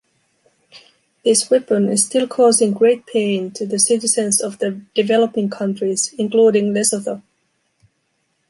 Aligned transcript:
This 1.23 1.51
weapon 1.51 1.87
is 1.87 2.07
still 2.07 2.25
causing 2.27 2.73
great 2.73 3.05
pain 3.05 3.51
to 3.51 3.67
the 3.67 3.77
citizens 3.77 4.41
of 4.41 4.57
the 4.57 4.81
developing 4.95 5.47
countries, 5.47 6.11
including 6.17 6.73
Lesotho. 6.73 7.21